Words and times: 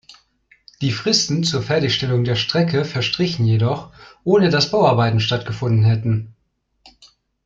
Die 0.81 0.89
Fristen 0.93 1.43
zur 1.43 1.61
Fertigstellung 1.61 2.23
der 2.23 2.33
Strecke 2.35 2.85
verstrichen 2.85 3.45
jedoch, 3.45 3.93
ohne 4.23 4.49
dass 4.49 4.71
Bauarbeiten 4.71 5.19
stattgefunden 5.19 5.83
hätten. 5.85 6.35